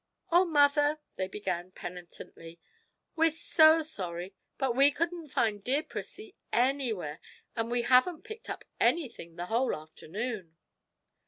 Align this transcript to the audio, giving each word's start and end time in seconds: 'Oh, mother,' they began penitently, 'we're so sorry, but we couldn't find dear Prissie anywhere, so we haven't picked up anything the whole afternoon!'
'Oh, 0.31 0.45
mother,' 0.45 0.99
they 1.15 1.27
began 1.27 1.69
penitently, 1.73 2.59
'we're 3.15 3.29
so 3.29 3.83
sorry, 3.83 4.33
but 4.57 4.75
we 4.75 4.89
couldn't 4.89 5.29
find 5.29 5.63
dear 5.63 5.83
Prissie 5.83 6.35
anywhere, 6.51 7.19
so 7.55 7.65
we 7.65 7.83
haven't 7.83 8.23
picked 8.23 8.49
up 8.49 8.65
anything 8.79 9.35
the 9.35 9.45
whole 9.45 9.75
afternoon!' 9.75 10.57